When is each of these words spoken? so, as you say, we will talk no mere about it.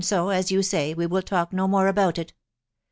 so, 0.03 0.29
as 0.29 0.49
you 0.49 0.63
say, 0.63 0.95
we 0.95 1.05
will 1.05 1.21
talk 1.21 1.53
no 1.53 1.67
mere 1.67 1.85
about 1.85 2.17
it. 2.17 2.33